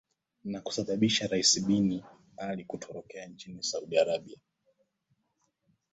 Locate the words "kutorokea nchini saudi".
2.65-3.97